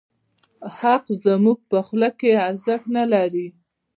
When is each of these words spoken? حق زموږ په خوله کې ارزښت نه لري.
حق 0.77 1.05
زموږ 1.23 1.57
په 1.69 1.77
خوله 1.85 2.09
کې 2.19 2.31
ارزښت 2.47 2.85
نه 2.97 3.03
لري. 3.13 3.47